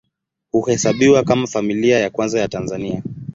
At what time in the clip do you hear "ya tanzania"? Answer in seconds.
2.39-3.03